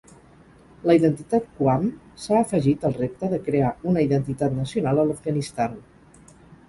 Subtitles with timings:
[0.91, 1.85] La identitat Qawm
[2.23, 5.77] s'ha afegit al repte de crear una identitat nacional a l'Afganistan.